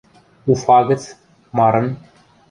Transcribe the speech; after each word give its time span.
Уфа 0.51 0.79
гӹц, 0.87 1.03
марын. 1.57 1.87